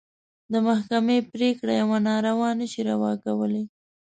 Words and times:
د 0.51 0.53
محکمې 0.67 1.17
پرېکړه 1.31 1.73
يوه 1.81 1.97
ناروا 2.09 2.49
نه 2.59 2.65
شي 2.71 2.81
روا 2.89 3.11
کولی. 3.23 3.63